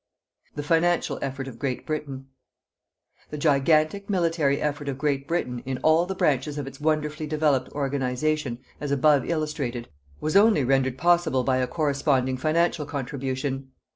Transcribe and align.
THE 0.55 0.63
FINANCIAL 0.63 1.19
EFFORT 1.21 1.47
OF 1.47 1.59
GREAT 1.59 1.85
BRITAIN. 1.85 2.25
The 3.29 3.37
gigantic 3.37 4.09
military 4.09 4.59
effort 4.59 4.87
of 4.89 4.97
Great 4.97 5.27
Britain, 5.27 5.59
in 5.59 5.77
all 5.83 6.07
the 6.07 6.15
branches 6.15 6.57
of 6.57 6.65
its 6.65 6.81
wonderfully 6.81 7.27
developed 7.27 7.69
organization, 7.73 8.57
as 8.79 8.89
above 8.89 9.29
illustrated, 9.29 9.89
was 10.19 10.35
only 10.35 10.63
rendered 10.63 10.97
possible 10.97 11.43
by 11.43 11.57
a 11.57 11.67
corresponding 11.67 12.37
financial 12.37 12.87
contribution. 12.87 13.73